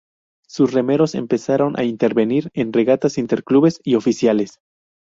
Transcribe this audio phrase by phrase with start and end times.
[0.47, 4.59] Sus remeros empezaron a intervenir en regatas interclubes y oficiales.